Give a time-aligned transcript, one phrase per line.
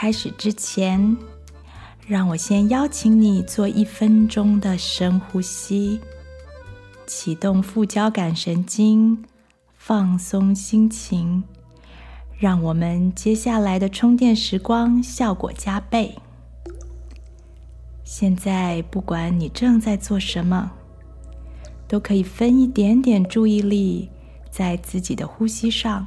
[0.00, 1.14] 开始之前，
[2.06, 6.00] 让我先邀请你做一分钟的深呼吸，
[7.06, 9.22] 启动副交感神经，
[9.76, 11.44] 放松心情，
[12.38, 16.16] 让我们接下来的充电时光效果加倍。
[18.02, 20.72] 现在，不管你正在做什么，
[21.86, 24.08] 都可以分一点点注意力
[24.50, 26.06] 在自己的呼吸上。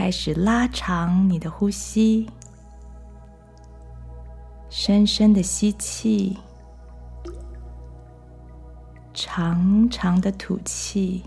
[0.00, 2.26] 开始拉长你的呼吸，
[4.70, 6.38] 深深的吸气，
[9.12, 11.22] 长长的吐气。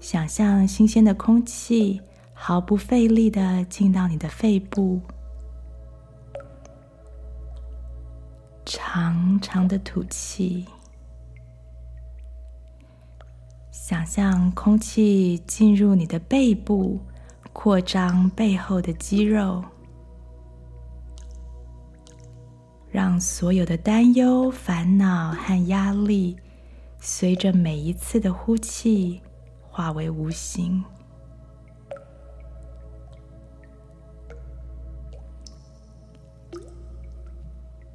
[0.00, 5.00] 想象新鲜的空气毫不费力的进到你的肺部，
[8.66, 10.66] 长长的吐气。
[13.86, 16.98] 想象空气进入你的背部，
[17.52, 19.62] 扩张背后的肌肉，
[22.90, 26.34] 让所有的担忧、烦恼和压力，
[26.98, 29.20] 随着每一次的呼气
[29.60, 30.82] 化为无形。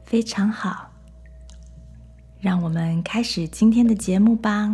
[0.03, 0.87] 非常好，
[2.39, 4.71] 让我们开始今天的节目吧。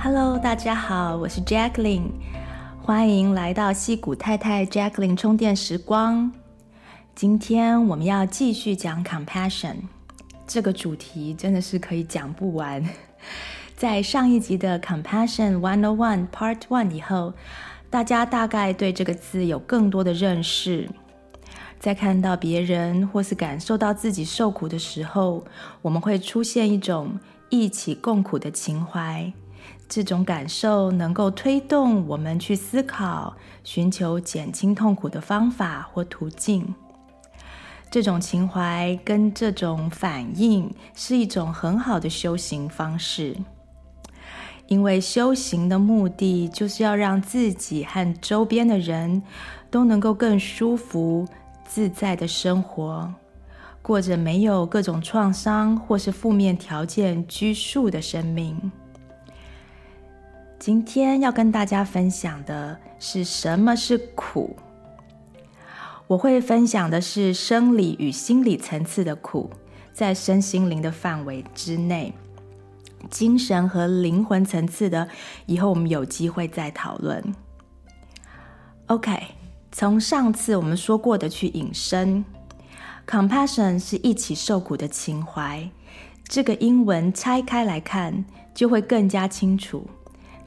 [0.00, 2.12] Hello，大家好，我是 Jacqueline，
[2.80, 6.30] 欢迎来到矽谷太太 Jacqueline 充电时光。
[7.16, 9.74] 今天我们要继续讲 compassion
[10.46, 12.88] 这个主题，真的是可以讲不完。
[13.76, 17.34] 在上一集的 compassion one o one part one 以后，
[17.90, 20.88] 大家大概对这个字有更多的认识。
[21.80, 25.44] 在看到别人或是感受到自己受苦的时候，
[25.82, 27.18] 我们会出现一种
[27.50, 29.32] 一起共苦的情怀。
[29.88, 33.34] 这种感受能够推动我们去思考、
[33.64, 36.74] 寻求减轻痛苦的方法或途径。
[37.90, 43.34] 这种情怀跟这种反应是一种很好的修行方式，
[44.66, 49.22] 因为修行的目的就是要让自己和周边的人
[49.70, 51.26] 都能够更舒服、
[51.66, 53.10] 自在的生活，
[53.80, 58.70] 过着没有各种创伤或是负面条件拘束的生命。
[60.58, 64.56] 今天要跟大家分享的是什么是苦。
[66.08, 69.48] 我会分享的是生理与心理层次的苦，
[69.92, 72.12] 在身心灵的范围之内，
[73.08, 75.08] 精神和灵魂层次的，
[75.46, 77.22] 以后我们有机会再讨论。
[78.86, 79.16] OK，
[79.70, 82.24] 从上次我们说过的去引申
[83.06, 85.70] ，compassion 是一起受苦的情怀。
[86.24, 89.86] 这个英文拆开来看，就会更加清楚。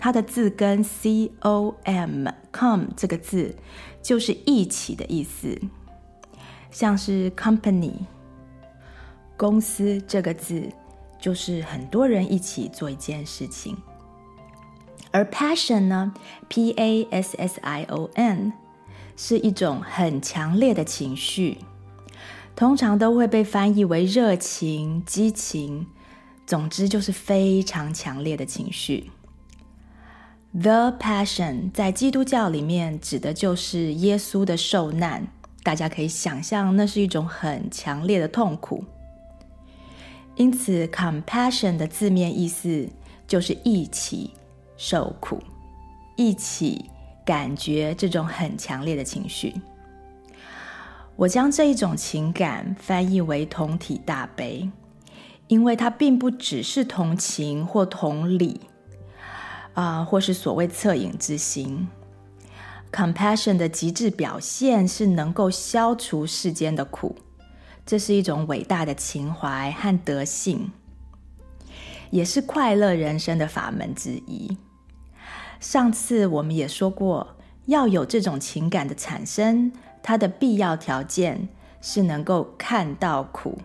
[0.03, 3.55] 它的字根 c o m，com 这个字
[4.01, 5.55] 就是一起的意思，
[6.71, 7.93] 像是 company
[9.37, 10.67] 公司这个字
[11.19, 13.77] 就是很多人一起做一件事情，
[15.11, 16.11] 而 passion 呢
[16.49, 18.51] ，p a s s i o n
[19.15, 21.59] 是一种很强烈的情绪，
[22.55, 25.85] 通常都会被翻译为热情、激情，
[26.47, 29.11] 总之就是非常强烈的情绪。
[30.53, 35.25] The Passion 在基督教里面指的就是耶稣的受难，
[35.63, 38.83] 大家可以想象那是一种很强烈的痛苦。
[40.35, 42.89] 因此，Compassion 的字面意思
[43.25, 44.31] 就是一起
[44.75, 45.41] 受苦，
[46.17, 46.89] 一起
[47.23, 49.53] 感觉这种很强烈的情绪。
[51.15, 54.69] 我将这一种情感翻译为同体大悲，
[55.47, 58.59] 因为它并不只是同情或同理，
[59.73, 61.87] 啊、或是所谓恻隐之心。
[62.91, 67.15] Compassion 的极致表现是能够消除世间的苦，
[67.85, 70.71] 这是一种伟大的情怀和德性，
[72.09, 74.57] 也是快乐人生的法门之一。
[75.61, 77.35] 上次我们也说过，
[77.67, 79.71] 要有这种情感的产生，
[80.03, 81.47] 它的必要条件
[81.79, 83.57] 是能够看到苦，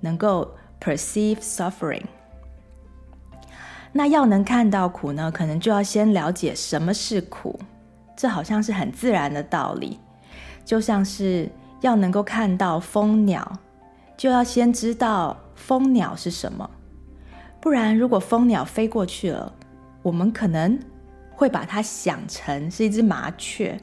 [0.00, 2.04] 能够 perceive suffering。
[3.96, 7.58] 那要能看到苦呢，可能就要先了解什么是苦。
[8.14, 9.98] 这好像是很自然的道理，
[10.64, 11.48] 就像是
[11.80, 13.50] 要能够看到蜂鸟，
[14.16, 16.68] 就要先知道蜂鸟是什么。
[17.60, 19.50] 不然，如果蜂鸟飞过去了，
[20.02, 20.78] 我们可能
[21.30, 23.78] 会把它想成是一只麻雀，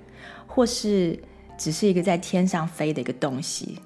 [0.45, 1.19] 或是
[1.57, 3.79] 只是一个在天上飞的一个东西。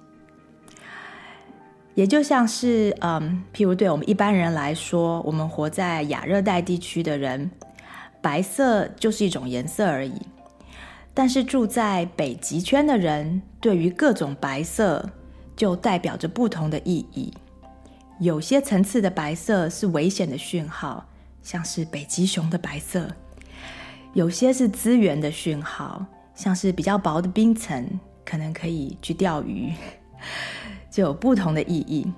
[1.97, 7.49] 也就像是，嗯，譬如对我们一般人来说，我们活在亚热带地区的人，
[8.21, 10.13] 白色就是一种颜色而已。
[11.15, 15.09] 但是住在北极圈的人，对于各种白色
[15.55, 17.33] 就代表着不同的意义。
[18.19, 21.03] 有些层次的白色是危险的讯号，
[21.41, 23.07] 像是北极熊的白色；
[24.13, 26.05] 有些是资源的讯号，
[26.35, 29.73] 像是比较薄的冰层，可能可以去钓鱼，
[30.97, 32.11] 就有不同的意义。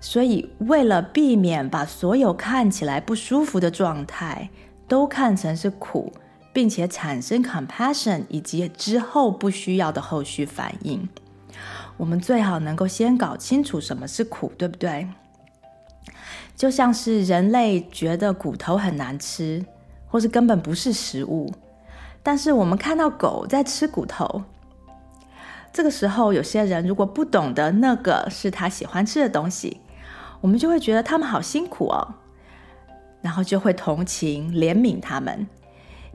[0.00, 4.48] 所以，为了避免把所有看起来不舒服的状态
[4.86, 6.12] 都看成是苦。
[6.54, 11.08] 并且产生 compassion，以及之后不需要的后续反应，
[11.96, 15.08] 我们最好能够先搞清楚什么是苦，对不对？
[16.54, 19.64] 就像是人类觉得骨头很难吃，
[20.06, 21.50] 或是根本不是食物，
[22.22, 24.42] 但是我们看到狗在吃骨头，
[25.72, 29.80] 这个时候有些人如果不懂得那个是他喜欢吃的东西，
[30.40, 32.14] 我们就会觉得他们好辛苦哦，
[33.20, 35.46] 然后就会同情、怜悯他们。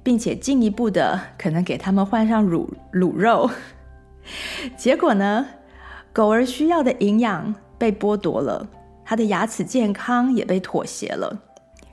[0.03, 3.49] 并且进一步的可能给他们换上乳卤肉，
[4.77, 5.45] 结果呢，
[6.13, 8.65] 狗儿需要的营养被剥夺了，
[9.03, 11.37] 它的牙齿健康也被妥协了，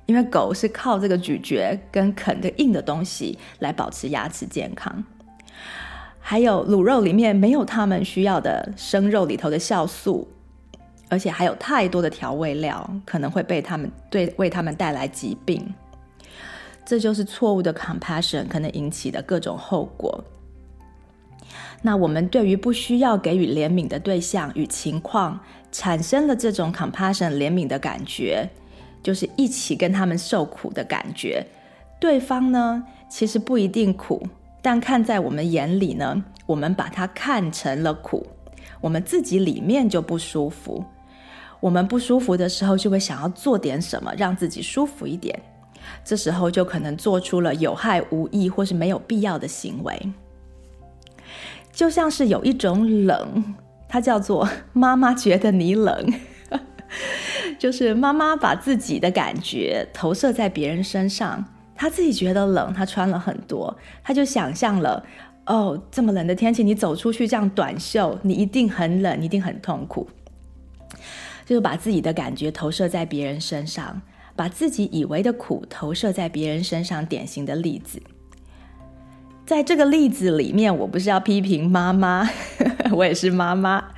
[0.06, 5.04] 因为狗是靠这个咀嚼跟啃的硬的东西来保持牙齿健康，
[6.26, 10.26] 还有卤肉里面没有他们需要的生肉里头的酵素，
[11.10, 15.62] 而且还有太多的调味料，可能会被他们对为他们带来疾病。
[16.82, 20.24] 这就是错误的 compassion 可能引起的各种后果。
[21.82, 25.38] 那我们对于不需要给予怜悯的对象与情况，
[25.70, 28.48] 产生了这种 compassion 怜悯的感觉，
[29.02, 31.46] 就是一起跟他们受苦的感觉。
[32.00, 34.26] 对方呢，其实不一定苦，
[34.64, 38.26] 但看在我们眼里呢，我们把它看成了苦，
[38.80, 40.82] 我们自己里面就不舒服。
[41.60, 45.38] 我们不舒服的时候，就会想要做点什么，让自己舒服一点。
[46.02, 50.12] 这时候就可能做出了有害无益或是没有必要的行为，
[51.70, 53.54] 就像是有一种冷，
[53.86, 56.10] 它叫做妈妈觉得你冷，
[57.60, 61.44] 就是妈妈把自己的感觉投射在别人身上，
[61.74, 65.04] 他自己觉得冷，他穿了很多，他就想象了，
[65.46, 70.08] 哦，这么冷的天气，你走出去这样短袖，你一定很冷，你一定很痛苦，
[71.44, 74.02] 就是把自己的感觉投射在别人身上。
[74.36, 78.02] 把自己以为的苦投射在别人身上，典型的例子。
[79.46, 82.28] 在这个例子里面，我不是要批评妈妈，
[82.90, 83.92] 我也是妈妈，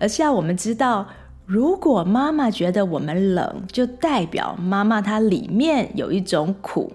[0.00, 1.06] 而是要我们知道，
[1.50, 6.92] 如果妈妈觉得我们冷，就代表妈妈她里面有一种苦。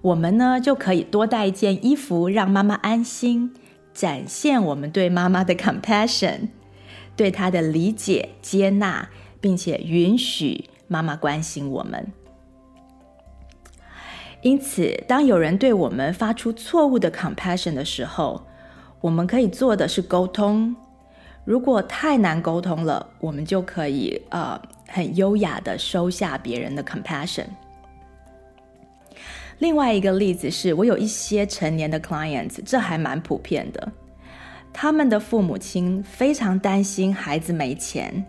[0.00, 3.52] 我们呢，就可以多带一件衣服，让妈妈安心，
[3.92, 6.48] 展现我们对妈妈的 compassion，
[7.14, 9.10] 对她的理解、接纳，
[9.42, 10.70] 并且允许。
[10.88, 12.10] 妈妈关心我们，
[14.40, 18.46] 因此，当有人对我们发出错误的 compassion 的时候，
[19.02, 20.74] 我们可以做的是沟通。
[21.44, 27.46] 如果太难沟通了，我们就可以呃很优雅的收下别人的 compassion。
[29.58, 33.92] 另外一个例子是我有一些成年的 clients，这还蛮普遍的，
[34.72, 38.24] 他们的父母亲非常担心孩子没钱。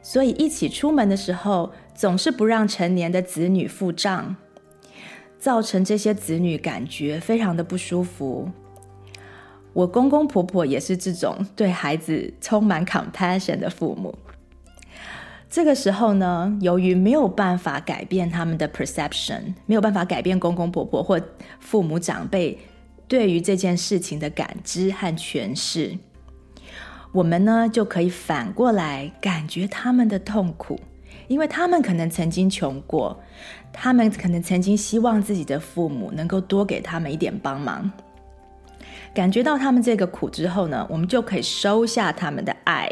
[0.00, 4.34] 所以一起出门的时候，总是不让成年的子女付账，
[5.38, 8.48] 造成这些子女感觉非常的不舒服。
[9.78, 14.12] 我公公婆婆也是这种对孩子充满 compassion 的父母。
[15.48, 21.20] 这个时候呢，由于没有办法改变他们的 perception，没有办法改变公公婆婆或
[21.60, 22.58] 父母长辈
[23.06, 25.96] 对于这件事情的感知和诠释。
[27.12, 30.80] 我们呢就可以反过来感觉他们的痛苦，
[31.28, 33.16] 因为他们可能曾经穷过，
[33.72, 37.88] 他们可能曾经希望自己的父母能够多给他们一点帮忙。
[39.14, 42.90] 感觉到他们这个苦之后呢，我们就可以收下他们的爱，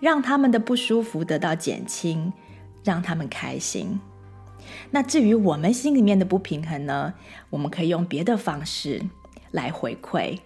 [0.00, 2.32] 让他们的不舒服得到减轻，
[2.84, 4.00] 让他们开心。
[4.90, 7.14] 那至于我们心里面的不平衡呢，
[7.50, 9.02] 我们可以用别的方式
[9.50, 10.38] 来回馈。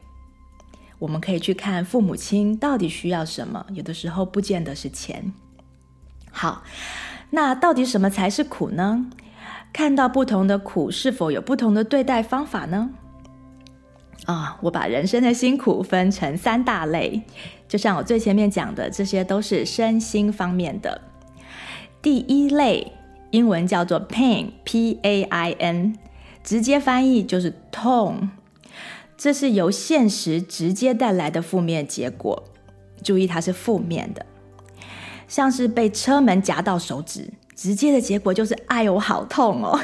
[0.98, 5.32] 我们可以去看父母亲到底需要什么，有的时候不见得是钱。
[6.30, 6.64] 好，
[7.30, 9.10] 那到底什么才是苦呢？
[9.72, 12.90] 看到不同的苦，是否有不同的对待方法呢？
[14.24, 17.22] 啊、我把人生的辛苦分成三大类，
[17.68, 21.02] 就像我最前面讲的，这些都是身心方面的。
[22.00, 22.92] 第一类。
[23.32, 25.98] 英文叫做 pain，P-A-I-N，
[26.44, 28.30] 直接翻译就是痛。
[29.18, 32.44] 这是由现实直接带来的负面结果。
[33.02, 34.24] 注意，它是负面的，
[35.28, 39.78] 像是被车门夹到手指，直接的结果就是“哎呦，好痛哦”。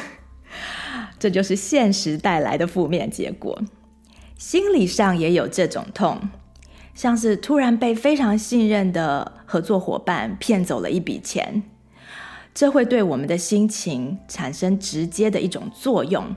[1.18, 3.60] 这就是现实带来的负面结果。
[4.42, 6.20] 心理上也有这种痛，
[6.94, 11.62] 像是突然被非常信任的合作伙伴骗走了一笔钱。
[12.52, 16.34] 这会对我们的心情产生直接的一种作用，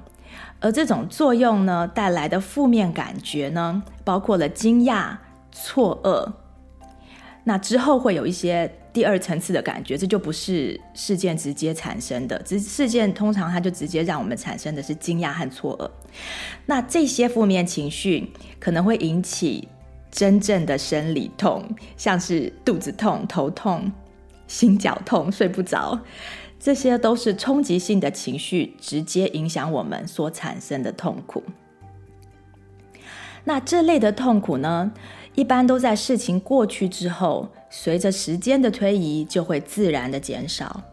[0.59, 5.17] 而这种作用呢，带来的负面感觉呢，包括了惊讶、
[5.51, 6.31] 错愕。
[7.43, 15.89] 那之后会有一些第二层次的感觉，这就不是事件直接产生的，只事件通常它就直接让我们产生的是惊讶和错愕。
[16.65, 19.67] 那这些负面情绪可能会引起
[20.12, 21.63] 真正的生理痛，
[21.98, 23.91] 像是肚子痛、头痛。
[24.48, 26.00] 心绞痛、睡不着，
[26.60, 31.41] 这些都是冲击性的情绪，直接影响我们所产生的痛苦。
[33.43, 34.91] 那这类的痛苦呢，
[35.34, 40.84] 一般都在事情过去之后，随着时间的推移，就会自然的减少。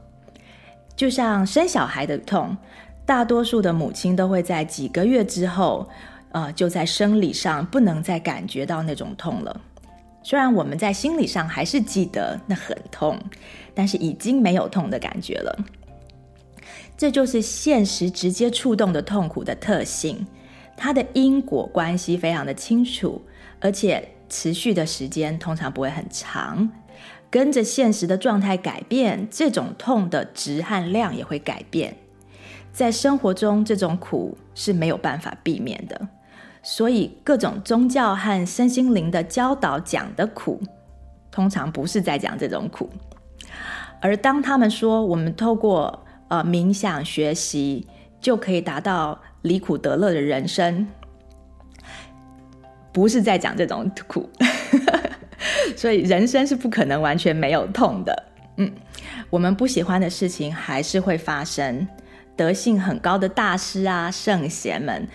[0.96, 2.56] 就像生小孩的痛，
[3.04, 5.88] 大多数的母亲都会在几个月之后，
[6.30, 9.60] 呃，就在生理上不能再感觉到那种痛了。
[10.22, 13.18] 虽然我们在心理上还是记得那很痛，
[13.74, 15.64] 但是已经没有痛的感觉了。
[16.96, 20.24] 这就是现实直接触动的痛苦的特性，
[20.76, 23.20] 它的因果关系非常的清楚，
[23.58, 26.70] 而且持续的时间通常不会很长。
[27.28, 31.96] 跟着现实的状态改变，这种痛的值和量也会改变。
[32.72, 36.08] 在生活中，这种苦是没有办法避免的。
[36.62, 40.60] 所以，各种宗教和身心灵的教导讲的苦，
[41.30, 42.88] 通常不是在讲这种苦。
[44.00, 47.86] 而当他们说我们透过呃冥想学习
[48.20, 50.86] 就可以达到离苦得乐的人生，
[52.92, 54.28] 不是在讲这种苦。
[55.76, 58.22] 所以，人生是不可能完全没有痛的。
[58.56, 58.72] 嗯，
[59.30, 61.86] 我们不喜欢的事情还是会发生。
[62.36, 65.08] 德性很高的大师啊，圣贤们。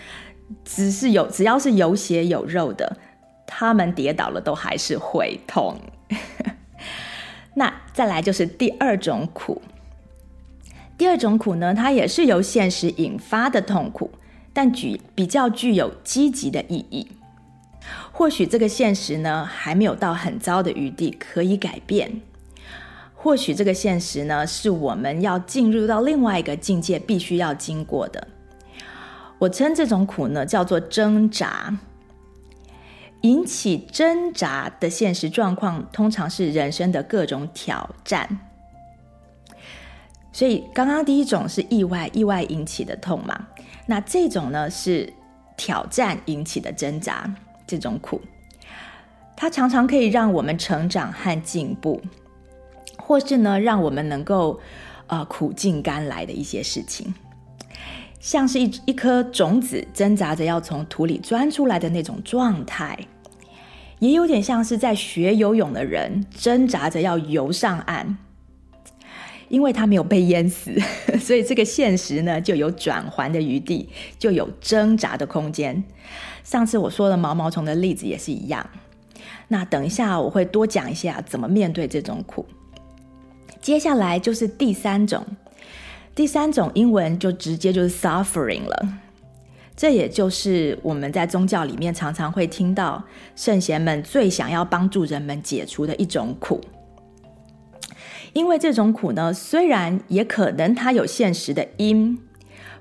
[0.63, 2.97] 只是有，只要是有血有肉的，
[3.45, 5.77] 他们跌倒了都还是会痛。
[7.55, 9.62] 那再来就是第二种苦。
[10.97, 14.09] 第二种苦呢，它也是由现实引发的痛苦，
[14.53, 17.09] 但具比较具有积极的意义。
[18.13, 22.21] 或许这个现实呢，还没有到很糟的余地可以改变。
[23.19, 28.27] 或许这个现实呢，是我们要进入到另外一个境界必须要经过的。
[29.39, 31.77] 我称这种苦呢，叫做挣扎。
[33.21, 38.39] 引起挣扎的现实状况，通常是人生的各种挑战。
[40.31, 43.47] 所以，刚刚第一种是意外，意外引起的痛嘛。
[43.88, 45.12] 那这种呢，是
[45.57, 47.27] 挑战引起的挣扎，
[47.65, 48.21] 这种苦，
[49.36, 52.00] 它常常可以让我们成长和进步，
[53.07, 54.59] 或是呢，让我们能够
[55.07, 57.13] 呃苦尽甘来的一些事情。
[58.19, 62.99] 像是一一颗种子挣扎着要从土里钻出来的那种状态，
[63.99, 68.17] 也有点像是在学游泳的人挣扎着要游上岸，
[69.47, 70.77] 因为他没有被淹死，
[71.17, 73.87] 所以这个现实呢就有转圜的余地，
[74.19, 75.81] 就有挣扎的空间。
[76.43, 78.69] 上次我说的毛毛虫的例子也是一样。
[79.47, 82.45] 那等一下我会多讲一下怎么面对这种苦。
[83.67, 85.25] 接下来就是第三种。
[86.15, 88.88] 第三种英文就直接就是 suffering 了，
[89.75, 93.03] 这也就是我们在宗教里面常常会听到
[93.36, 96.62] 圣贤们最想要帮助人们解除的一种苦。
[98.31, 102.17] 因为这种苦呢，虽然也可能它有现实的因，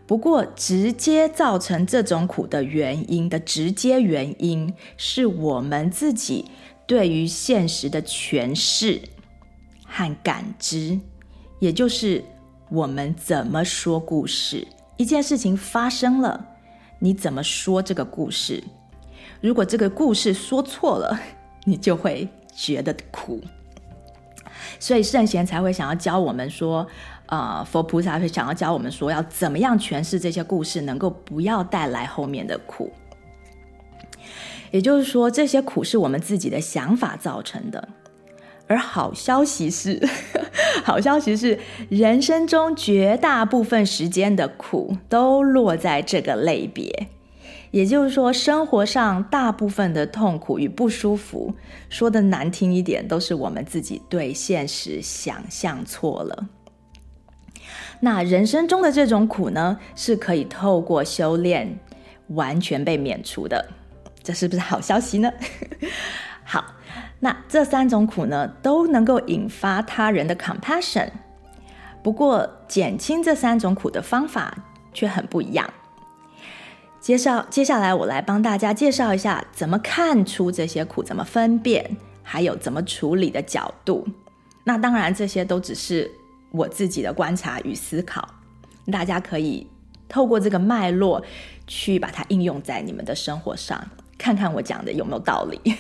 [0.06, 6.44] 不过直接造成这种苦的原因的直接原因是我们自己
[6.86, 9.00] 对于现实的诠释
[9.86, 10.98] 和感知，
[11.58, 12.22] 也就是
[12.68, 14.66] 我们怎么说故事。
[14.96, 16.46] 一件事情发生了，
[16.98, 18.62] 你怎么说这个故事？
[19.40, 21.18] 如果这个故事说错了，
[21.64, 23.42] 你就会觉得苦。
[24.80, 26.86] 所以圣贤才会想要教我们说，
[27.26, 32.90] 呃，佛菩萨会想要教我们说，要怎么样诠释这些故事，能够不要带来后面的苦。
[34.70, 37.88] 也就是说，这些苦是我们自己的想法造成的。
[38.66, 40.00] 而好消息是，
[40.84, 41.58] 好消息是，
[41.88, 47.08] 人生中绝大部分时间的苦都落在这个类别。
[47.72, 51.54] 也就是说，生活上大部分的痛苦与不舒服，
[51.90, 56.48] 说的难听一点，都是我们自己对现实想象错了。
[58.00, 61.78] 那人生中的这种苦呢，是可以透过修炼
[62.28, 63.68] 完全被免除的，
[64.22, 65.30] 这是不是好消息呢？
[66.44, 66.75] 好，
[67.20, 71.08] 那这三种苦呢，都能够引发他人的 compassion，
[72.02, 74.56] 不过减轻这三种苦的方法
[74.92, 75.68] 却很不一样。
[77.00, 84.06] 介绍，接下来我来帮大家介绍一下怎么看出这些苦，怎么分辨，还有怎么处理的角度。
[84.64, 86.10] 那当然，这些都只是
[86.50, 88.28] 我自己的观察与思考，
[88.90, 89.66] 大家可以
[90.08, 91.22] 透过这个脉络
[91.68, 93.80] 去把它应用在你们的生活上，
[94.18, 95.74] 看看我讲的有没有道理。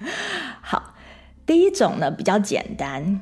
[0.60, 0.94] 好，
[1.44, 3.20] 第一种呢，比较简单，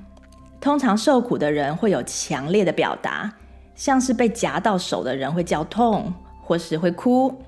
[0.61, 3.33] 通常受苦的人会有强烈的表达，
[3.75, 6.13] 像是被夹到手的人会叫痛。
[6.47, 7.43] 或是会哭，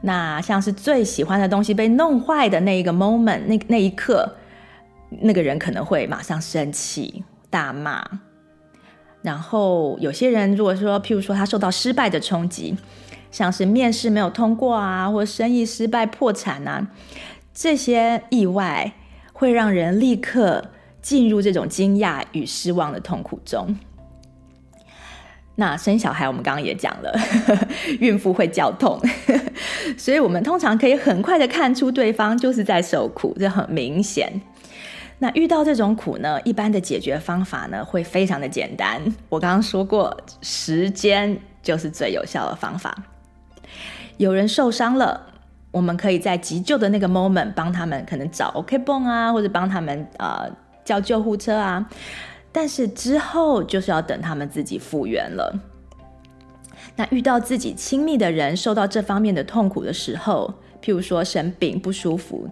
[0.00, 4.28] 那像是最喜欢的东西被弄坏的那一个 moment，那那一刻，
[5.20, 8.04] 那个人可能会马上生气、大骂。
[9.22, 12.76] 然后有些人如果说，譬如说他受到失败的冲击，
[13.32, 16.86] 像是面试没有通过啊，或生意失败破产啊，
[17.52, 18.92] 这些意外
[19.32, 20.70] 会让人立刻
[21.00, 23.76] 进入这种惊讶与失望的痛苦中。
[25.54, 27.12] 那生小孩，我们刚刚也讲了，
[28.00, 28.98] 孕妇会叫痛，
[29.98, 34.32] 所以我们通常可以很快的看出对方就是在受苦，这很明显。
[35.18, 39.00] 那遇到这种苦呢，一般的解决方法呢，会非常的简单。
[39.28, 42.96] 我刚刚说过，时间就是最有效的方法。
[44.22, 45.20] 有人受伤了，
[45.72, 50.48] 我们可以在急救的那个 moment 帮他们，可能找 OK 绷啊，或者帮他们呃
[50.84, 51.84] 叫救护车啊。
[52.52, 55.52] 但是之后就是要等他们自己复原了。
[56.94, 62.48] 那遇到自己亲密的人受到这方面的痛苦的时候，譬如说生病不舒服，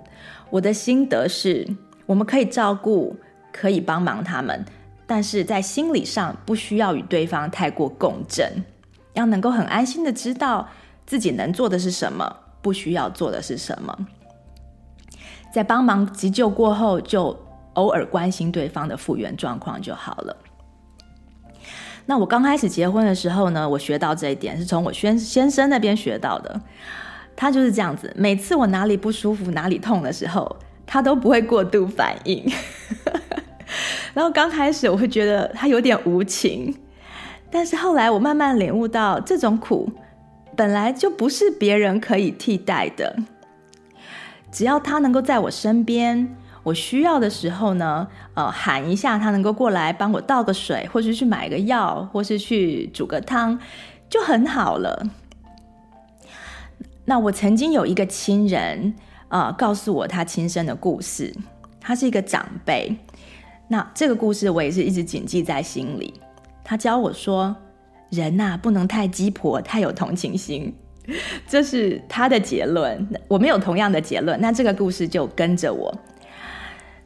[0.51, 1.65] 我的心得是，
[2.05, 3.15] 我们可以照顾，
[3.53, 4.65] 可以帮忙他们，
[5.07, 8.65] 但是在心理上不需要与对方太过共振，
[9.13, 10.69] 要能够很安心的知道
[11.11, 14.07] 自己能做的是什么，不需要做的是什么。
[15.53, 17.37] 在帮忙急救过后就。
[17.75, 20.37] 偶尔关心对方的复原状况就好了。
[22.05, 26.61] 那我刚开始结婚的时候呢，我学到这一点是从我先先生那边学到的。
[27.37, 32.45] 他就是这样子，每次我哪里不舒服、哪里痛的时候，他都不会过度反应。
[34.13, 36.77] 然后刚开始我会觉得他有点无情，
[37.53, 39.89] 但是后来我慢慢领悟到，这种苦
[40.61, 43.17] 本来就不是别人可以替代的。
[44.53, 46.37] 只要他能够在我身边。
[46.63, 53.59] 我需要的时候呢，呃，喊一下，他能够过来帮我倒个水，或是去买个药，或是去煮个汤，
[54.11, 55.03] 就很好了。
[57.07, 58.95] 那我曾经有一个亲人，
[59.31, 61.35] 呃，告诉我他亲身的故事。
[61.81, 62.95] 他是一个长辈，
[63.69, 66.21] 那这个故事我也是一直谨记在心里。
[66.63, 67.57] 他教我说，
[68.11, 70.75] 人呐，不能太鸡婆，太有同情心。
[71.49, 73.09] 这是他的结论。
[73.27, 75.93] 我没有同样的结论，那这个故事就跟着我。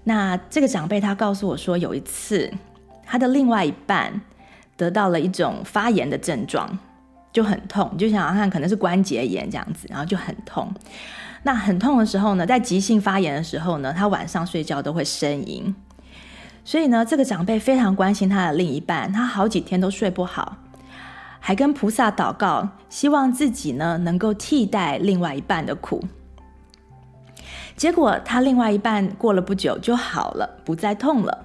[0.05, 2.53] 那这个长辈他告诉我说，有一次
[3.07, 4.21] 他的另外一半
[4.77, 6.79] 得到了一种发炎的症状，
[7.33, 10.71] 就很痛，你就想想看，可能是关节炎这样子，然后就很痛。
[11.45, 15.75] 那很痛的时候呢，在急性发炎的时候呢，他晚上睡觉都会呻吟。
[16.65, 20.57] 所以呢，这个长辈非常关心他的另一半，他好几天都睡不好，
[21.47, 26.03] 还跟菩萨祷告，希望自己呢能够替代另外一半的苦。
[27.77, 31.45] 结果他另外一半过了不久就好了，不再痛了，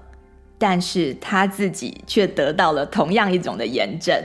[0.57, 4.15] 但是他自己却得到了同样一种的炎症。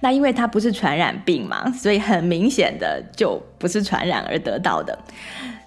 [0.00, 4.98] 那因为他不是传染病嘛，所以很明显的就不是传染而得到的。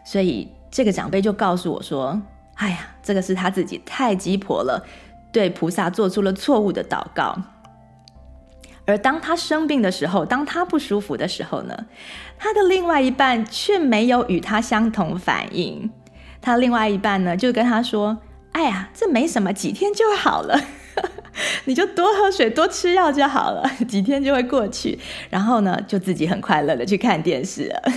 [0.03, 2.21] 所以这个长辈就告诉我说
[2.55, 4.86] ：“哎呀，这个是他自己太鸡婆了，
[5.32, 7.41] 对菩萨做出了错误的祷告。”
[8.89, 11.86] 而当他生病的时候，当他不舒服的时候呢，
[12.39, 15.88] 他的另外一半却没有与他相同反应，
[16.41, 18.17] 他另外一半呢就跟他说
[18.54, 20.60] ：“哎呀，这没什么，几天就好了，
[21.65, 24.97] 你就多喝水、多吃药就好了，几天就会过去。”
[25.30, 27.91] 然后呢，就自己很快乐的去看电视了。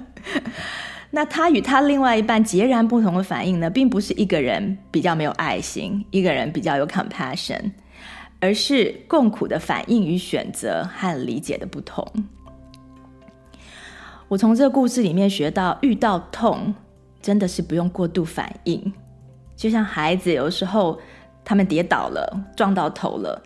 [1.12, 7.72] 那他与他另外一半截然不同的反应呢，并不是一个人比较没有爱心，一个人比较有 compassion，
[8.40, 12.04] 而是共苦的反应与选择和理解的不同。
[14.28, 16.74] 我从这个故事里面学到，遇到痛
[17.20, 18.92] 真的是不用过度反应，
[19.54, 20.98] 就像孩子有时候
[21.44, 23.42] 他们跌倒了，撞到头了，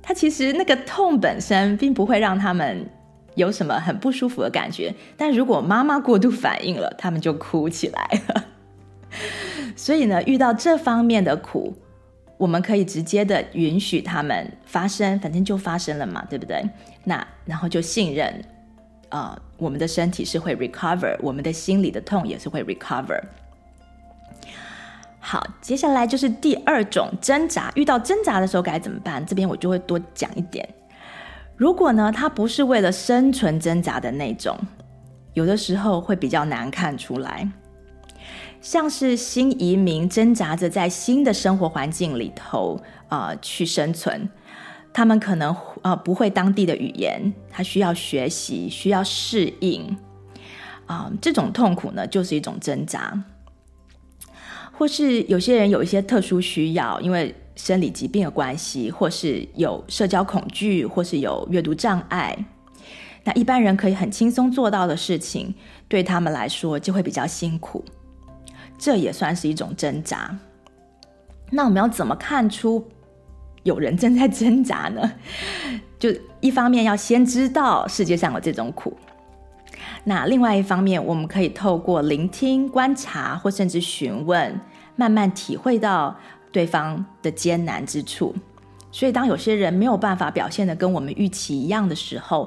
[0.00, 2.88] 他其实那个痛本身并不会让他们。
[3.34, 8.44] 有什么很不舒服的感觉，但如果妈妈过度反应了，他们就哭起来了。
[9.74, 11.74] 所以呢，遇到这方面的苦，
[12.42, 16.60] 我们可以直接的允许他们发生，反正就发生了嘛，对不对？
[17.04, 18.34] 那然后就信任，
[19.10, 23.22] 啊、呃，我们的身体是会 recover，我们的心里的痛也是会 recover。
[25.20, 29.24] 好，接下来就是第二种挣扎，遇到挣扎的时候该怎么办？
[29.24, 30.68] 这边我就会多讲一点。
[31.54, 34.58] 如果呢，他不是为了生存挣扎的那种，
[35.34, 37.48] 有的时候会比较难看出来。
[38.62, 44.26] 像是新移民挣扎着在新的生活环境里头啊、去生存，
[44.92, 49.98] 他们可能啊、不会当地的语言，他需要学习，需要适应
[50.86, 53.22] 啊、这种痛苦呢就是一种挣扎。
[54.72, 57.34] 或是有些人有一些特殊需要，因为。
[57.54, 62.46] 生理疾病的关系，或是有社交恐惧，或是有阅读障碍，
[63.24, 65.54] 那一般人可以很轻松做到的事情，
[65.86, 67.84] 对他们来说就会比较辛苦。
[68.78, 70.36] 这也算是一种挣扎。
[71.50, 72.86] 那我们要怎么看出
[73.62, 75.12] 有人正在挣扎呢？
[75.98, 78.96] 就一方面要先知道世界上有这种苦，
[80.04, 84.60] 那另外一方面，我们可以透过聆听、观察或甚至询问，
[84.96, 86.16] 慢慢体会到。
[86.52, 88.34] 对方的艰难之处，
[88.90, 92.46] 所以当有些人没有办法表现的跟我们预期一样的时候，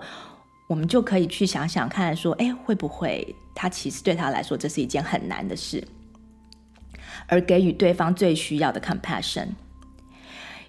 [0.67, 5.83] 我们就可以去想想看，说，哎，会不会他其实对他来说这是一件很难的事，
[7.27, 9.49] 而给予对方最需要的 compassion。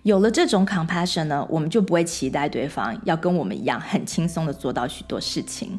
[0.02, 5.78] 有了这种 compassion 呢，我们就不会期待对方要跟我们一样很轻松的做到许多事情。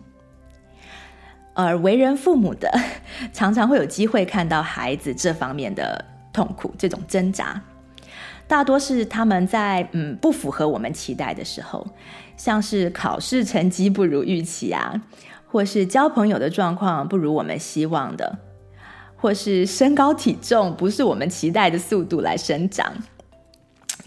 [1.53, 2.71] 而为人父母的，
[3.33, 6.05] 常常会有机会看到孩子这方面的。
[6.33, 7.59] 痛苦这种挣扎，
[8.47, 11.87] 大多是他们在嗯不符合我们期待的时候，
[12.35, 15.01] 像是考试成绩不如预期啊，
[15.47, 18.37] 或是交朋友的状况不如我们希望的，
[19.17, 22.93] 或是身高体重不是我们期待的速度来生长。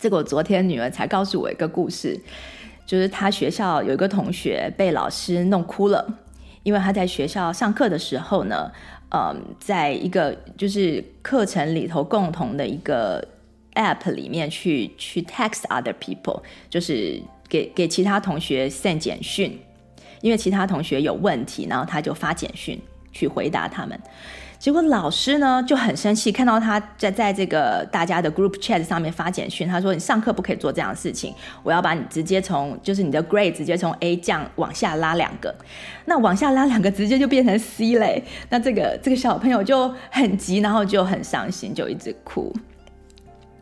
[0.00, 2.18] 这个我昨天女儿才告诉我一个故事，
[2.86, 6.18] 就是她学校有一个同学被老师弄哭了，
[6.62, 8.70] 因为她在学校上课的时候呢。
[9.12, 13.20] 嗯，在一个就是课程里头共同的一个
[13.74, 19.58] app 里面去去 text other people，就是给给其他同学 send 简讯，
[20.20, 24.00] 因为其他同学有问题，然后他就发简讯去回答他们。
[24.60, 35.54] 结果老师呢就很生气，看到他在在这个大家的 group chat 上面发简讯，他说：“你上课不可以做这样的事情，我要把你直接从就是你的 grade 直接从 A 降往下拉两个，
[36.04, 42.54] 那往下拉两个直接就变成 C 嘞。”那这个这个小朋友就很急，然后就很伤心，就一直哭。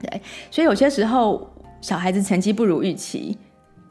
[0.01, 1.49] 对，所以有些时候
[1.81, 3.39] 小孩子成绩不如预期，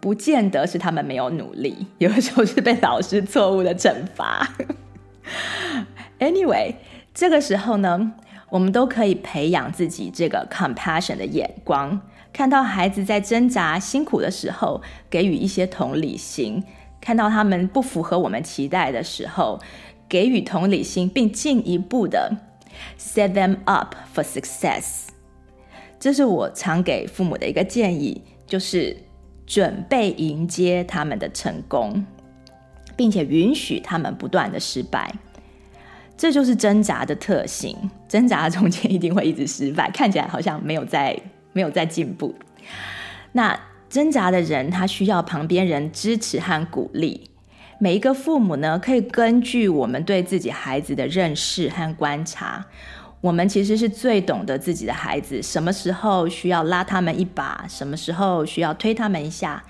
[0.02, 4.46] 不见得是他们没有努力，有的时候是被老师错误的惩罚。
[6.20, 6.76] Anyway。
[7.18, 8.14] 这个时候呢，
[8.48, 12.00] 我们都可以培养自己这个 compassion 的眼光，
[12.32, 16.62] 看到孩子在挣扎辛苦的时候，给予一些同理心；
[17.02, 19.60] 看到他们不符合我们期待的时候，
[20.08, 22.32] 给予同理心，并进一步的
[23.00, 25.08] set them up for success。
[26.00, 28.96] 这是我常给父母的一个建议，就是
[29.48, 32.06] 准备迎接他们的成功，
[32.96, 35.12] 并且允许他们不断的失败。
[36.18, 37.78] 这就是挣扎的特性，
[38.10, 41.18] 挣扎中间一定会一直失败，看起来好像没有在
[41.54, 42.34] 没有在进步。
[43.34, 47.30] 那挣扎的人，他需要旁边人支持和鼓励。
[47.80, 52.66] 每一个父母呢，可以根据我们对自己孩子的认识和观察，
[53.22, 59.64] 我们其实是最懂得自己的孩子，什么时候需要拉他们一把，什么时候需要推他们一下，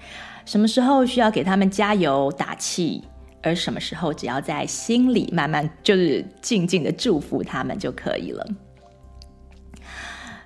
[0.45, 3.03] 什么时候需要给他们加油打气。
[3.47, 8.45] 而什么时候，只要在心里慢慢就是静静的祝福他们就可以了。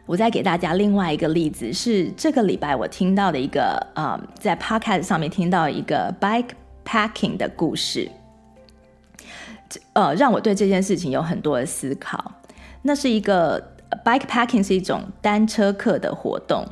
[0.05, 6.49] 我再给大家另外一个例子，是这个礼拜我听到的一个啊、嗯，在 Podcast 上面听到一个 bike
[6.83, 8.09] packing 的故事，
[9.93, 12.39] 呃，让我对这件事情有很多的思考。
[12.81, 16.65] 那是一个 bike packing 是一种单车客的活动。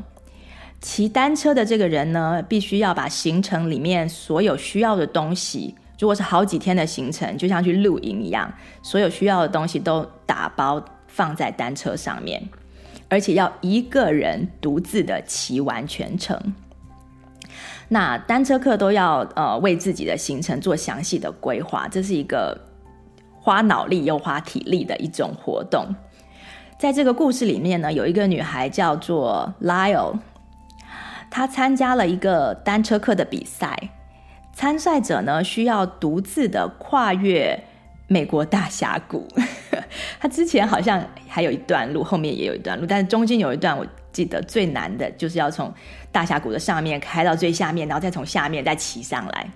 [0.82, 12.42] 骑单车的这个人呢，必须要把行程里面所有需要的东西，如果是好几天的行程，就像去露营一样，所有需要的东西都打包放在单车上面，
[13.10, 16.56] 而且要一个人独自的骑完全程。
[17.90, 22.58] 那单车客都要呃为自己的行程做详细的规划，这是一个
[23.42, 25.88] 花脑力又花体力的一种活动。
[26.78, 30.18] 在这个故事里面呢，有一个女孩叫做 Lyle。
[31.30, 33.78] 她参加了一个单车课的比赛，
[34.60, 37.58] 参赛者呢需要独自的跨越
[38.08, 39.26] 美国大峡谷。
[40.20, 45.74] 他之前好像还有一段路，后面也有一段路，但是中间有一段我记得最难的就是要从
[46.12, 49.50] 大峡谷的上面开到最下面，然后再从下面再骑上来。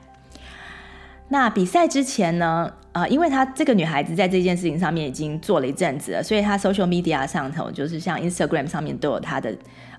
[1.27, 9.53] 那比赛之前呢，呃，因为她这个女孩子在这件事情上面已经做了一阵子了，所以她 social media 上头就是像 Instagram 上面都有她的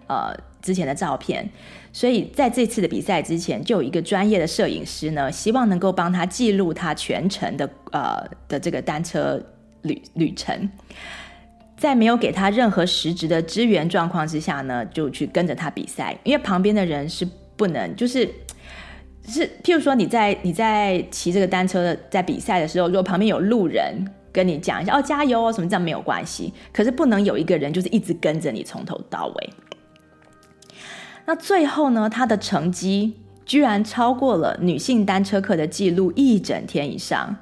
[0.06, 0.34] 呃。
[0.64, 1.46] 之前的照片，
[1.92, 9.38] 所以在这次的比赛之前，就有一个专业的摄影师呢，希望能够帮他记录他全程的呃的这个单车
[9.82, 10.70] 旅旅程。
[11.76, 18.26] 在没有给他任何实质的支援状况之下呢，就去跟着他比赛，因为旁边的人是不能，就是
[19.28, 29.50] 是譬如说你在你在骑这个单车的在比赛的时候，如果旁边有路人跟你讲一下哦加油哦什么这样没有关系，可是不能有一个人就是一直跟着你从头到尾。
[31.26, 37.36] 那最后呢，他的成绩居然超过了女性单车课的记录一整天以上，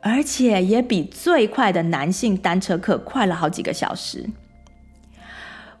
[0.00, 4.28] 而且也比最快的男性单车课快了好几个小时。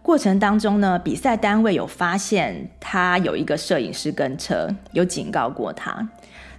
[0.00, 6.08] 过程当中呢，比赛单位有发现他有一个摄影师跟车，有警告过他，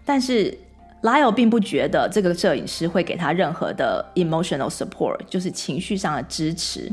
[0.03, 0.57] 但是
[1.03, 6.91] Lyle 并不觉得这个摄影师会给他任何的 emotional support，就是情绪上的支持，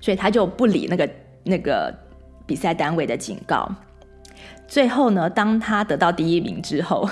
[0.00, 1.10] 所以他就不理那个
[1.44, 1.94] 那个。
[2.48, 3.70] 比赛单位的警告，
[4.66, 7.06] 最后呢，当他得到第一名之后，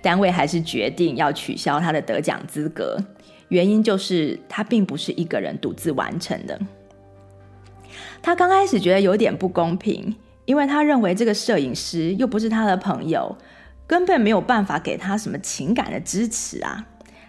[0.00, 2.96] 单位还是决定要取消他的得奖资格。
[3.48, 6.58] 原因就是他并不是一个人独自完成的。
[8.22, 13.36] 他刚开始觉得有点不公平，因为他认为这个摄影师又不是他的朋友，
[13.86, 16.86] 根本没有办法给他什么情感的支持啊。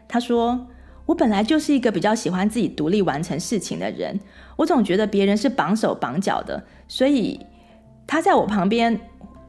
[0.07, 0.67] 他说
[1.05, 4.19] ：“我本来就是一个比较喜欢自己独立完成事情的人，
[4.55, 7.39] 我总觉得别人是绑手绑脚的。”所以
[8.07, 8.99] 他在我旁边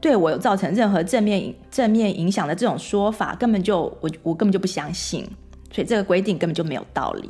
[0.01, 5.23] 对我有造成任何正面正面影响的这种说法，根本就我我根本就不相信，
[5.71, 7.29] 所以这个规定根本就没有道理。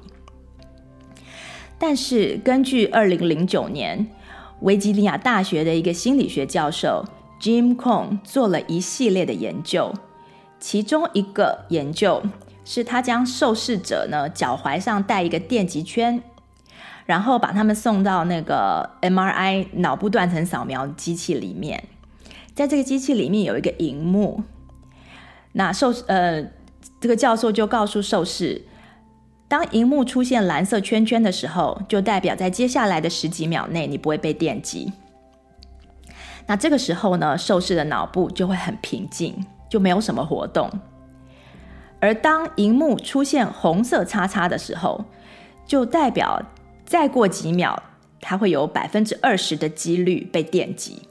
[1.78, 4.08] 但是根据二零零九年
[4.62, 7.04] 维吉尼亚大学的一个心理学教授
[7.40, 9.94] Jim Cohn 做了一系列的研究，
[10.60, 12.24] 其中一个研究
[12.66, 16.22] 是他将受试者呢脚踝上戴一个电极圈。
[17.06, 21.84] 然后把他们送到那个 MRI 脑部断层扫描机器里面，
[22.56, 24.42] 在这个机器里面有一个荧幕，
[25.52, 26.44] 那受呃
[27.00, 28.64] 这个教授就告诉受试，
[29.48, 34.92] 当荧幕出现蓝色圈圈的时候，就代表在接下来的十几秒内你不会被电击。
[36.48, 40.68] 那这个时候呢，受试的脑部就会很平静，就没有什么活动。
[42.00, 45.06] 而当荧幕出现红色叉叉的时候，
[45.66, 46.42] 就代表。
[46.88, 47.82] 再过几秒，
[48.22, 51.02] 它会有百分之二十的几率被电击。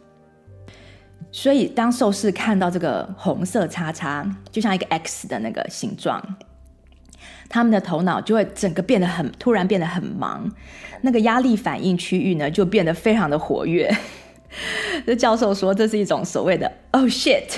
[1.32, 6.24] 所以，当受试看到这个红色叉叉，就像一个 X 的那个形状，
[7.48, 10.48] 他们的头脑就会整个变得很突然，变得很忙。
[11.00, 13.92] 那个压力反应区域呢，就变得非常的活跃。
[15.04, 17.56] 这教授说，这是一种所谓的 “oh shit”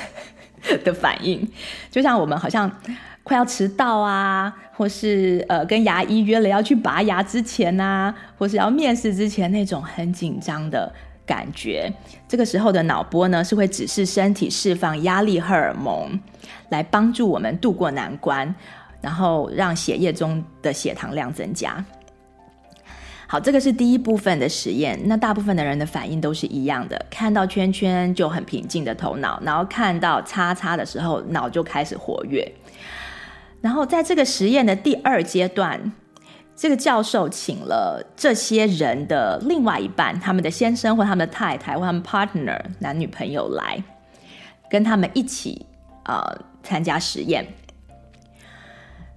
[0.82, 1.46] 的反应，
[1.90, 2.80] 就像我们好像。
[3.26, 10.94] 快要迟到啊，或是呃跟牙医约了要去拔牙之前啊，或是要面试之前那种很紧张的
[11.26, 11.92] 感觉，
[12.28, 16.20] 这个时候的脑波呢是会指示身体释放压力荷尔蒙，
[16.68, 18.54] 来帮助我们度过难关，
[19.00, 21.84] 然后让血液中的血糖量增加。
[23.26, 24.96] 好，这个是第一部分的实验。
[25.06, 32.48] 那大部分的人的反应都是一样的，看到圈圈就很平静的头脑，然后看到叉叉的时候，脑就开始活跃。
[33.66, 35.90] 然后在这个实验的第二阶段，
[36.54, 43.82] 这个教授请了这些人的另外一半，他们的先生或他们的太太或他们 partner 男女朋友来，
[44.70, 45.66] 跟他们一起
[46.04, 47.44] 啊、参加实验。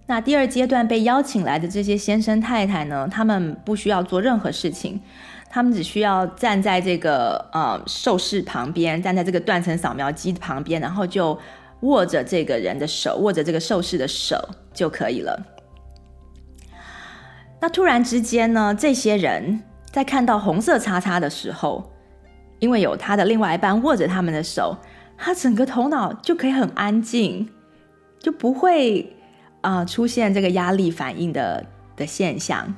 [0.07, 4.99] 那第二阶段被邀请来的这些先生太太呢，他们不需要做任何事情，
[5.47, 11.37] 他们只需要站在这个呃受试旁边，站在这个断层扫描机旁边，然后就。
[11.81, 14.37] 握着这个人的手，握着这个受试的手
[14.73, 15.45] 就可以了。
[17.61, 19.61] 那突然之间呢，这些人
[19.91, 21.91] 在看到红色叉叉的时候，
[22.59, 24.77] 因为有他的另外一半握着他们的手，
[25.17, 27.49] 他整个头脑就可以很安静，
[28.19, 29.15] 就不会
[29.61, 31.65] 啊、出现这个压力反应的
[31.97, 32.75] 的现象。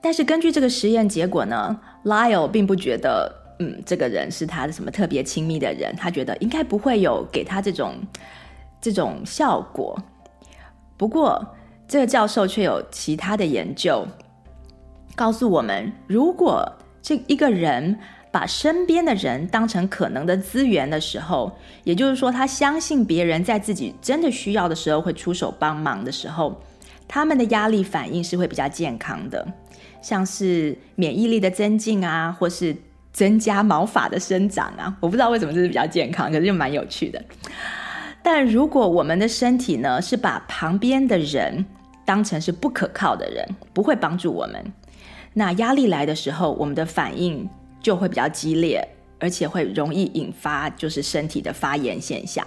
[0.00, 7.94] 但是根据这个实验结果呢，Lyle 并不觉得，嗯，这个人是他的什么特别亲密的人，他觉得应该不会有给他这种
[8.80, 9.96] 这种效果。
[10.96, 11.54] 不过，
[11.86, 14.04] 这个教授却有其他的研究
[15.14, 16.70] 告诉我们，如果
[17.00, 17.96] 这一个人
[18.32, 21.52] 把身边的人当成可能的资源的时候，
[21.84, 26.60] 也就是说，他相信别人在自己真的需要的时候会出手帮忙的时候，
[27.06, 29.46] 他们的压力反应是会比较健康的。
[30.00, 32.76] 像是免疫力的增进啊，或是
[33.12, 37.22] 增加毛发的生长啊，我不知道为什么这是比较健康，可是就蛮有趣的。
[38.22, 41.64] 但如果我们的身体呢，是把旁边的人
[42.04, 44.72] 当成是不可靠的人，不会帮助我们，
[45.34, 47.48] 那压力来的时候，我们的反应
[47.80, 48.86] 就会比较激烈，
[49.18, 52.46] 而且会容易引发就是身体的发炎现象。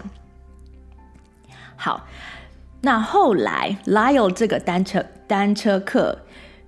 [1.75, 2.07] 好，
[2.81, 6.17] 那后来 Lyle 这个单车单车客。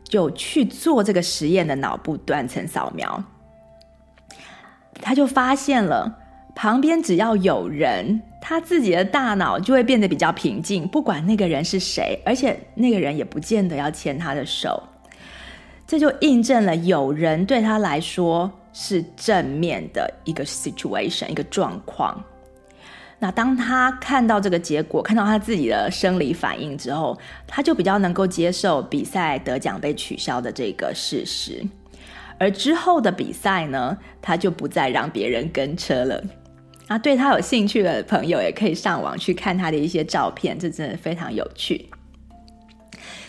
[0.09, 3.21] 就去做这个实验的脑部断层扫描，
[5.01, 6.19] 他就发现了
[6.55, 14.81] 旁边只要有人，他自己的大脑就会变得比较平静，不管那个人是谁，而且那个人也不见得要牵他的手。
[15.85, 22.21] 这就印证了有人对他来说是正面的一个 situation，一个状况。
[23.19, 31.65] 那当他看到这个结果，看到他自己的生理反应之后，他就比较能够接受比赛得奖被取消的这个事实。
[32.39, 36.23] 而之后的比赛呢，他就不再让别人跟车了。
[36.87, 41.89] 啊，对他有兴趣的朋友也可以上网去看他的一些照片，这真的非常有趣。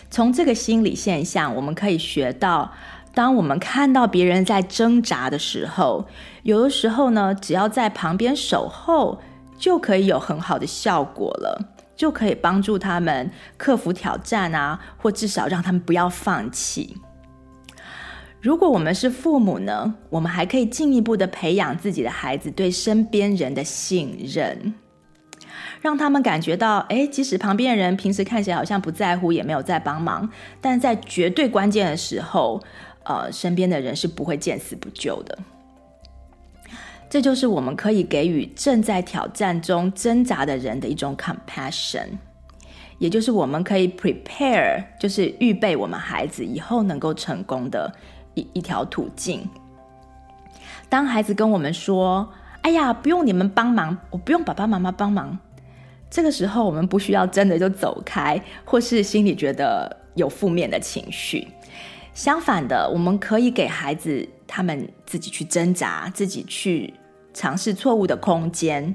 [0.09, 2.71] 从这个心理现象，我们可以学到，
[3.13, 6.07] 当我们看到别人在挣扎的时候，
[6.43, 9.21] 有的时候呢，只要在旁边守候。
[9.59, 16.95] 就可以有很好的效果了，就可以帮助他们克服挑战啊，或至少让他们不要放弃。
[18.41, 24.73] 如果我们是父母呢，我们还可以进一步的培养自己的孩子对身边人的信任，
[25.81, 30.29] 让他们感觉到，诶，即使旁边的人平时看起来好像不在乎，也没有在帮忙，
[30.61, 32.63] 但在绝对关键的时候，
[33.03, 35.37] 呃，身边的人是不会见死不救的。
[37.09, 42.05] 这就是我们可以给予正在挑战中挣扎的人的一种 compassion，
[42.99, 47.91] 也就是我们可以 prepare，就是预备我们孩子以后能够成功的
[48.53, 49.47] 一条途径。
[50.87, 55.37] 当孩子跟我们说：“哎呀，不用你们帮忙，我不用爸爸妈妈帮忙。”
[56.09, 61.47] 这个时候，我们不需要真的就走开，或是心里觉得有负面的情绪。
[62.13, 66.93] 相反的，我们可以给孩子他们自己去挣扎，自己去。
[67.31, 68.93] 尝试错误的空间，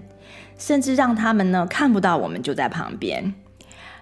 [0.59, 3.33] 甚至让他们呢看不到我们就在旁边，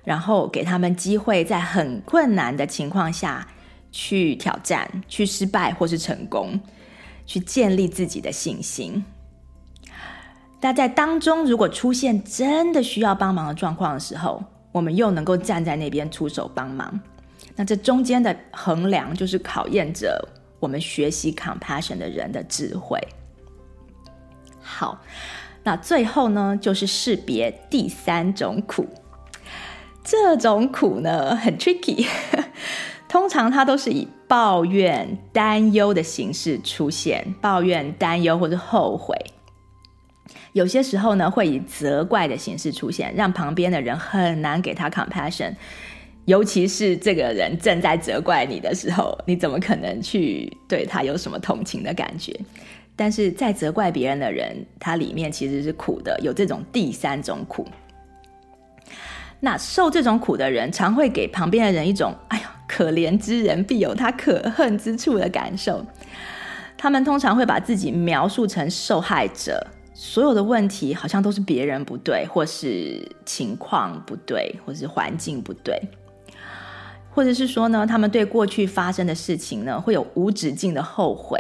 [0.05, 3.47] 然后给他们机会，在很困难的情况下
[3.93, 6.59] 去挑战、去失败或是成功，
[7.25, 9.05] 去建立自己的信心。
[10.59, 16.99] 但在当中，如果出现真的需要帮忙的状况的时候，我们又能够站在那边出手帮忙。
[17.55, 20.27] 那这中间的衡量，就是考验着
[20.59, 22.99] 我们学习 compassion 的人的智慧。
[24.61, 25.03] 好，
[25.65, 28.89] 那最后呢，就是识别第三种苦。
[30.05, 32.07] 这种苦呢，很 tricky，
[33.13, 39.15] 通常它都是以抱怨、担忧的形式出现，抱怨、担忧或者后悔。
[40.55, 45.53] 有些时候呢，会以责怪的形式出现，让旁边的人很难给他 compassion。
[46.25, 52.35] 尤其是这个人正在责怪你的时候，你怎么可能去对他有什么同情的感觉？
[52.97, 57.69] 但是在责怪别人的人，他里面其实是苦的，有这种第三种苦。
[59.39, 62.45] 那受这种苦的人，常会给旁边的人一种“哎呦，
[62.75, 65.85] 可怜之人必有他可恨之处”的感受。
[66.79, 75.79] 他们通常会把自己描述成受害者，所有的问题好像都是别人不对，或是情况不对，或是环境不对，
[77.11, 81.39] 或者是说呢，他们对过去发生的事情呢，会有无止境的后悔。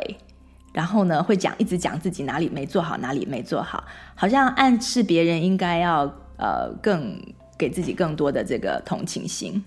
[0.72, 6.04] 然后呢，会讲一直讲自己哪里没做好，哪里没做好，好像暗示别人应该要
[6.38, 7.20] 呃更
[7.58, 9.62] 给自己更多的这个同情心，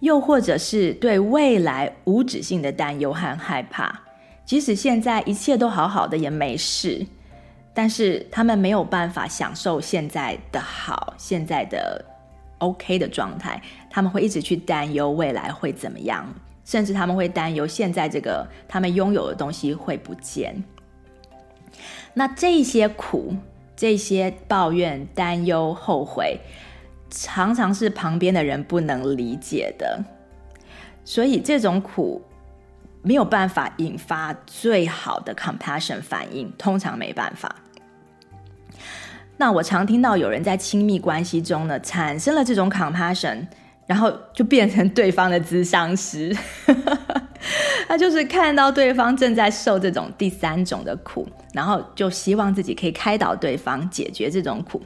[0.00, 4.00] 又或者是对未来无止境的担忧和害怕，
[4.44, 7.06] 即使现在一切都好好的也没事，
[7.74, 12.04] 但是他们没有办法享受现在的好，现在的
[12.58, 16.26] OK 的状态，他们会一直去担忧未来会怎么样，
[16.64, 20.62] 甚至他们会担忧现在这个他们拥有的东西会不见。
[22.14, 23.34] 那这些苦、
[23.76, 26.40] 这些抱怨、担忧、后悔，
[27.10, 30.02] 常常是旁边的人不能理解的，
[31.04, 32.22] 所以这种苦
[33.02, 37.54] 没有办法引发最好的 compassion 反应，通常没办法。
[39.36, 43.46] 那我常听到有人在亲密关系中呢，产生了这种 compassion，
[43.86, 46.36] 然后就变成对方的咨商师，
[47.86, 54.82] 他就是看到对方正在受这种第三种的苦，然后就希望自己可以开导对方解决这种苦，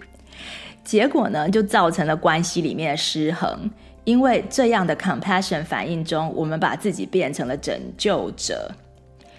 [0.84, 3.70] 结果呢，就造成了关系里面的失衡，
[4.04, 8.70] 因为这样的 compassion 反应中，我们把自己变成了拯救者，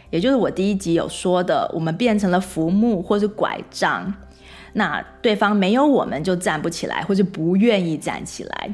[0.10, 4.14] 也就是我第一集有说的，我们变成了浮木或是拐杖。
[4.76, 8.74] 那对方没有我们就站不起来，或者不愿意站起来。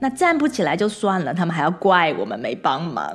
[0.00, 3.10] 那站不起来就算了，他们还要怪我们没帮忙。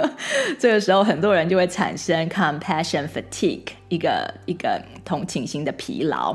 [0.58, 6.34] 这个时候，很多人就会产生 compassion fatigue，一个一个同情心的疲劳。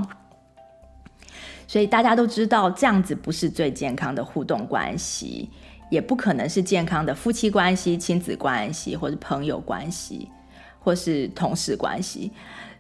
[1.70, 5.48] 所以大家都知道，这样子不是最健康的互动关系，
[5.92, 10.28] 也不可能是健康的夫妻关系、亲子关系，或是朋友关系，
[10.80, 12.32] 或是同事关系。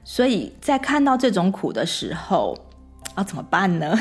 [0.03, 2.57] 所以在看到这种苦的时候，
[3.15, 3.95] 要怎么办呢？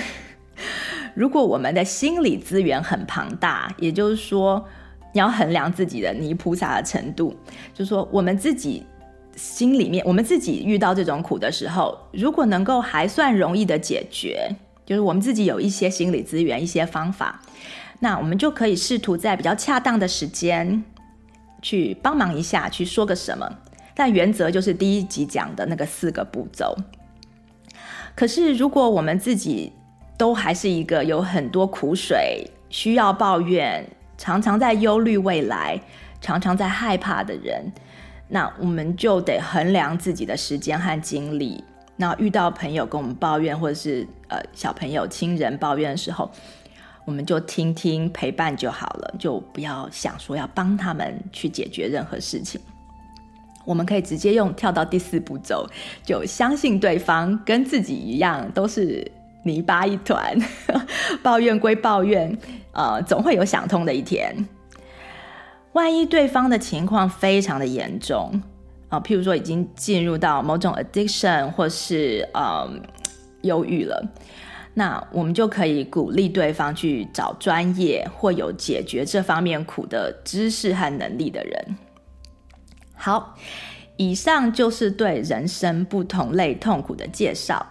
[1.13, 4.67] 如果我们的心理资源很庞大，也就是说，
[5.13, 7.37] 你要衡量自己的泥菩萨的程度，
[7.75, 8.87] 就是说，我们自己
[9.37, 14.51] 心里面，我们自己遇到这种苦的时候，如果能够还算容易的解决，
[14.89, 17.43] 就是我们自己有一些心理资源、一些方法，
[17.99, 20.83] 那我们就可以试图在比较恰当的时间
[21.61, 23.47] 去帮忙一下，去说个什么。
[23.95, 26.75] 但原则就是第一集讲的那个四个步骤。
[28.15, 29.71] 可是，如果我们自己
[30.17, 33.87] 都还是一个有很多苦水、需要抱怨、
[34.17, 35.79] 常常在忧虑未来、
[36.19, 37.71] 常常在害怕的人，
[38.29, 41.63] 那我们就得衡量自己的时间和精力。
[42.01, 46.31] 那遇到朋友跟我们抱怨，或者是呃小朋友、亲人抱怨的时候，
[47.05, 52.61] 我们就听听、陪伴就好了，就不要想说要帮他们去解决任何事情。
[53.65, 55.67] 我们可以直接用跳到第四步骤，
[56.03, 59.11] 就相信对方跟自己一样都是
[59.43, 60.39] 泥巴一团，
[61.23, 62.39] 抱怨归抱怨，
[62.73, 64.47] 呃，总会有想通的一天。
[65.73, 68.41] 万一对方的情况非常的严重
[68.89, 72.69] 啊，譬如说已经进入到某种 addiction 或是呃
[73.43, 74.03] 忧郁了，
[74.75, 81.77] 那我们就可以鼓励对方去找专业或有解决这方面苦的知识和能力的人。
[82.95, 83.37] 好，
[83.97, 87.67] 以上就是对人生不同类痛苦的介绍。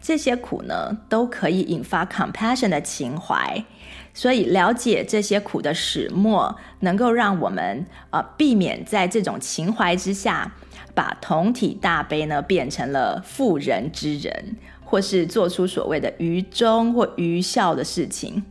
[0.00, 3.64] 这些苦呢，都可以引发 compassion 的情怀，
[4.14, 10.54] 所以了解这些苦的始末，能够让我们呃避免在这种情怀之下，
[10.94, 18.42] 把同体大悲呢变成了妇人之仁，或是做出所谓的愚忠或愚孝的事情，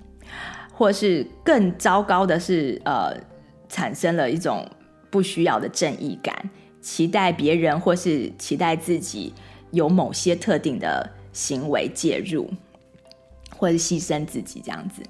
[0.74, 3.16] 或是更糟糕的是，呃，
[3.70, 4.68] 产生了一种。
[5.12, 6.50] 不需要的正义感，
[6.80, 9.34] 期待别人或是期待自己
[9.72, 12.50] 有某些特定的行为介入，
[13.58, 15.04] 或是牺牲自己这样子。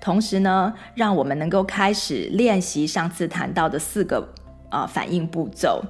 [0.00, 4.28] 同时呢，让我们能够开始练习上次谈到的四个
[4.70, 5.82] 啊、反应步骤，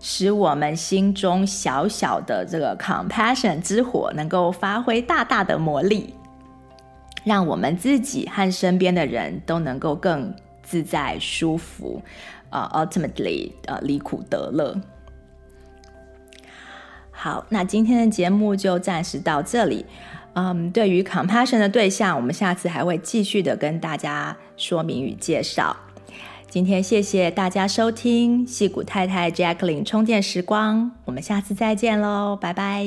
[0.00, 6.14] 使我们心中小小的这个 compassion 之火能够发挥大大的魔力，
[7.24, 12.02] 让我们自己和身边的人都能够更自在舒服。
[12.48, 14.80] 啊、uh，ultimately，呃，离苦得乐。
[17.10, 19.84] 好，那今天的节目就暂时到这里。
[20.38, 25.74] 嗯，对于 compassion 的对象，我们下次还会继续的跟大家说明与介绍。
[26.50, 32.84] 今天谢谢大家收听戏骨太太 Jacqueline 充电时光，我们下次再见喽，拜拜。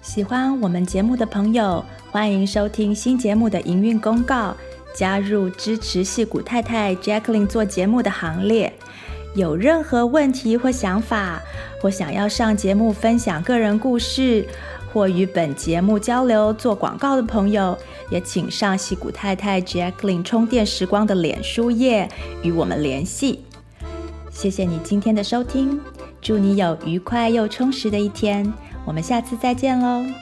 [0.00, 4.56] 喜欢我们节目的朋友，欢迎收听新节目的营运公告。
[4.94, 8.70] 加入支持戏骨太太 Jacqueline 做节目的行列。
[9.34, 11.40] 有任何问题或想法，
[11.80, 14.46] 或想要上节目分享个人故事，
[14.92, 17.76] 或与本节目交流做广告的朋友，
[18.10, 22.08] 也请上西谷太太 Jacqueline 充电时光的脸书页
[22.42, 23.44] 与我们联系。
[24.30, 25.80] 谢谢你今天的收听，
[26.20, 28.52] 祝你有愉快又充实的一天。
[28.84, 30.21] 我们下次再见喽。